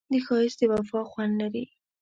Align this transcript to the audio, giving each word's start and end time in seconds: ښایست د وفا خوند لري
ښایست 0.25 0.57
د 0.59 0.61
وفا 0.71 1.01
خوند 1.11 1.33
لري 1.41 1.65